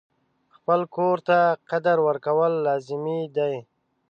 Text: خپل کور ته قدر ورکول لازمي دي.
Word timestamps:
خپل 0.55 0.79
کور 0.95 1.17
ته 1.27 1.37
قدر 1.69 1.97
ورکول 2.07 2.53
لازمي 2.65 3.21
دي. 3.35 3.55